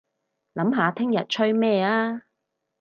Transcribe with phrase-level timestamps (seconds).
[0.55, 2.23] 諗下聽日吹咩吖